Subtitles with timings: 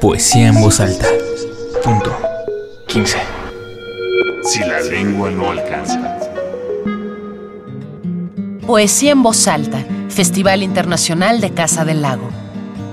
[0.00, 1.06] Poesía en voz alta.
[1.82, 2.14] Punto.
[2.88, 3.16] 15.
[4.42, 6.18] Si la lengua no alcanza.
[8.66, 9.82] Poesía en voz alta.
[10.10, 12.28] Festival Internacional de Casa del Lago.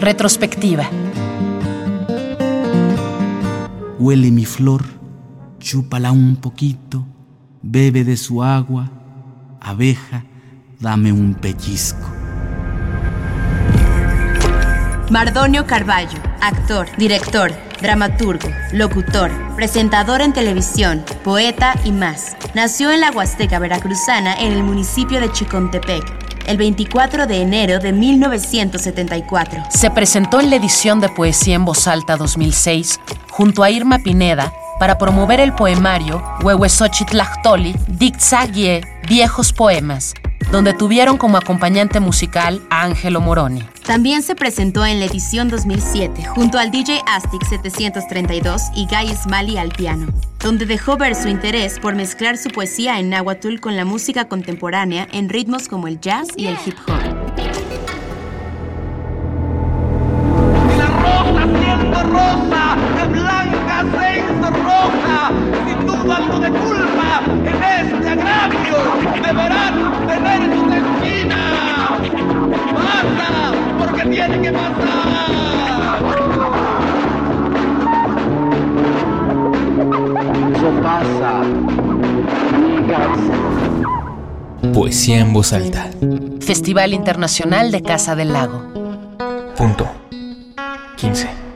[0.00, 0.88] Retrospectiva.
[3.98, 4.84] Huele mi flor,
[5.58, 7.04] chúpala un poquito,
[7.60, 8.90] bebe de su agua,
[9.60, 10.24] abeja,
[10.80, 12.25] dame un pellizco.
[15.10, 22.36] Mardonio Carballo, actor, director, dramaturgo, locutor, presentador en televisión, poeta y más.
[22.54, 27.92] Nació en la Huasteca Veracruzana en el municipio de Chicontepec el 24 de enero de
[27.92, 29.64] 1974.
[29.70, 33.00] Se presentó en la edición de Poesía en Voz Alta 2006
[33.30, 40.14] junto a Irma Pineda para promover el poemario Huehuesochitlactoli Dixagie Viejos Poemas,
[40.50, 43.62] donde tuvieron como acompañante musical a Ángelo Moroni.
[43.86, 49.58] También se presentó en la edición 2007 junto al DJ Astic 732 y Guy Smalley
[49.58, 50.08] al piano,
[50.40, 55.06] donde dejó ver su interés por mezclar su poesía en náhuatl con la música contemporánea
[55.12, 57.15] en ritmos como el jazz y el hip hop.
[74.46, 74.76] Que pasar.
[80.54, 81.42] Eso pasa.
[84.72, 85.90] Poesía en voz alta.
[86.40, 88.62] Festival Internacional de Casa del Lago.
[89.56, 89.88] Punto.
[90.96, 91.46] 15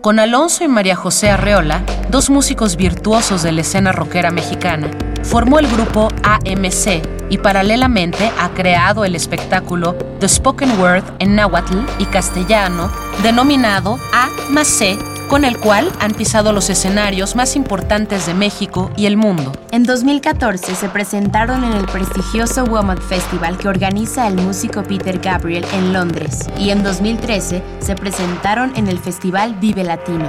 [0.00, 4.90] con Alonso y María José Arreola, dos músicos virtuosos de la escena rockera mexicana,
[5.22, 11.78] formó el grupo AMC y paralelamente ha creado el espectáculo The Spoken Word en náhuatl
[11.98, 12.90] y castellano,
[13.22, 19.16] denominado AMC con el cual han pisado los escenarios más importantes de México y el
[19.16, 19.52] mundo.
[19.70, 25.64] En 2014 se presentaron en el prestigioso WOMAD Festival que organiza el músico Peter Gabriel
[25.72, 30.28] en Londres y en 2013 se presentaron en el Festival Vive Latino.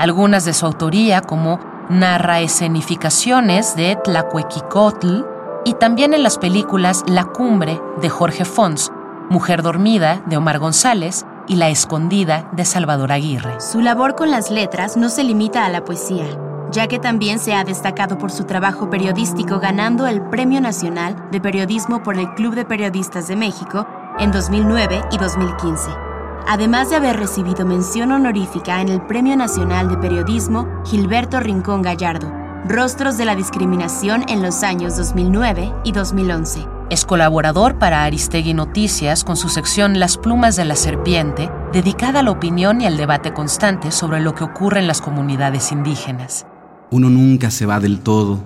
[0.00, 5.24] algunas de su autoría como narra escenificaciones de Tlacuequicotl
[5.66, 8.90] y también en las películas La Cumbre de Jorge Fons,
[9.28, 13.60] Mujer Dormida de Omar González y La Escondida de Salvador Aguirre.
[13.60, 16.24] Su labor con las letras no se limita a la poesía,
[16.70, 21.42] ya que también se ha destacado por su trabajo periodístico ganando el Premio Nacional de
[21.42, 23.86] Periodismo por el Club de Periodistas de México
[24.18, 26.09] en 2009 y 2015
[26.50, 32.28] además de haber recibido mención honorífica en el Premio Nacional de Periodismo Gilberto Rincón Gallardo,
[32.68, 36.66] Rostros de la Discriminación en los años 2009 y 2011.
[36.90, 42.22] Es colaborador para Aristegui Noticias con su sección Las plumas de la serpiente, dedicada a
[42.24, 46.46] la opinión y al debate constante sobre lo que ocurre en las comunidades indígenas.
[46.90, 48.40] Uno nunca se va del todo.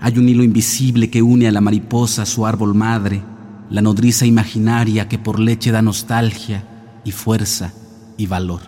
[0.00, 3.22] Hay un hilo invisible que une a la mariposa a su árbol madre,
[3.70, 6.62] la nodriza imaginaria que por leche da nostalgia
[7.04, 7.72] y fuerza
[8.16, 8.60] y valor.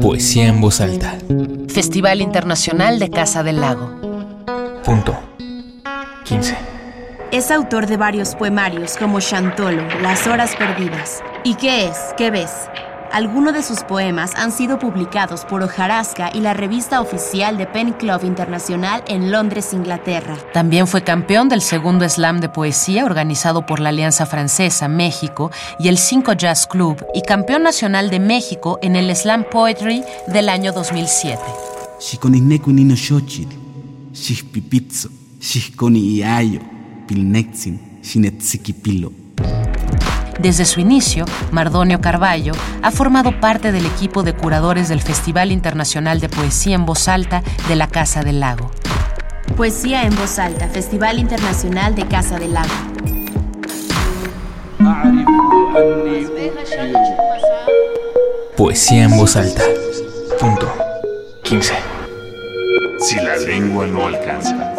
[0.00, 1.16] Poesía en voz alta.
[1.68, 3.90] Festival Internacional de Casa del Lago.
[4.84, 5.18] Punto.
[6.24, 6.56] 15.
[7.32, 11.22] Es autor de varios poemarios como Chantolo, Las Horas Perdidas.
[11.44, 11.96] ¿Y qué es?
[12.16, 12.50] ¿Qué ves?
[13.12, 17.92] Algunos de sus poemas han sido publicados por Hojarasca y la revista oficial de Pen
[17.92, 20.36] Club Internacional en Londres, Inglaterra.
[20.52, 25.88] También fue campeón del segundo slam de poesía organizado por la Alianza Francesa México y
[25.88, 30.72] el Cinco Jazz Club y campeón nacional de México en el Slam Poetry del año
[30.72, 31.40] 2007.
[40.38, 42.52] Desde su inicio, Mardonio Carballo
[42.82, 47.42] ha formado parte del equipo de curadores del Festival Internacional de Poesía en Voz Alta
[47.66, 48.70] de la Casa del Lago.
[49.56, 52.68] Poesía en Voz Alta, Festival Internacional de Casa del Lago.
[58.56, 59.62] Poesía en voz alta.
[60.40, 60.72] Punto.
[61.42, 61.74] 15.
[63.00, 64.77] Si la lengua no alcanza.